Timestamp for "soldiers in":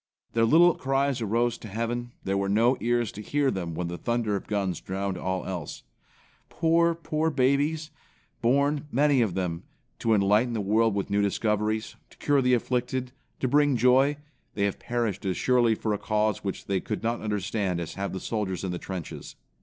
18.19-18.71